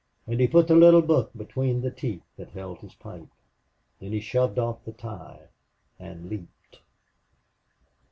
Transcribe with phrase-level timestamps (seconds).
[0.25, 3.27] And he put the little book between the teeth that held his pipe.
[3.99, 5.49] Then he shoved off the tie
[5.99, 6.79] and leaped.